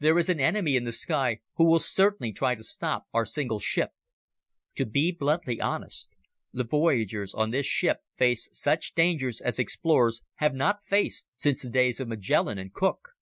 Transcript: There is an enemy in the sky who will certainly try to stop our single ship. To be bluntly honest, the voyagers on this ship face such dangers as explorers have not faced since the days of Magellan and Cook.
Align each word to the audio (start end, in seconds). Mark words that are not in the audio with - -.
There 0.00 0.18
is 0.18 0.28
an 0.28 0.38
enemy 0.38 0.76
in 0.76 0.84
the 0.84 0.92
sky 0.92 1.40
who 1.56 1.64
will 1.66 1.78
certainly 1.78 2.30
try 2.30 2.54
to 2.54 2.62
stop 2.62 3.06
our 3.14 3.24
single 3.24 3.58
ship. 3.58 3.92
To 4.74 4.84
be 4.84 5.10
bluntly 5.12 5.62
honest, 5.62 6.14
the 6.52 6.62
voyagers 6.64 7.32
on 7.32 7.52
this 7.52 7.64
ship 7.64 8.00
face 8.18 8.50
such 8.52 8.92
dangers 8.94 9.40
as 9.40 9.58
explorers 9.58 10.20
have 10.34 10.52
not 10.52 10.84
faced 10.84 11.24
since 11.32 11.62
the 11.62 11.70
days 11.70 12.00
of 12.00 12.08
Magellan 12.08 12.58
and 12.58 12.70
Cook. 12.74 13.12